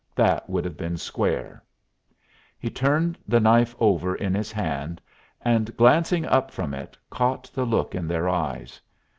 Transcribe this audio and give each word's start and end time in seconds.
That 0.15 0.49
would 0.49 0.65
have 0.65 0.77
been 0.77 0.97
square." 0.97 1.63
He 2.57 2.71
turned 2.71 3.19
the 3.27 3.39
knife 3.39 3.75
over 3.79 4.15
in 4.15 4.33
his 4.33 4.51
hand, 4.51 4.99
and, 5.43 5.77
glancing 5.77 6.25
up 6.25 6.49
from 6.49 6.73
it, 6.73 6.97
caught 7.11 7.51
the 7.53 7.65
look 7.65 7.93
in 7.93 8.07
their 8.07 8.27
eyes. 8.27 8.81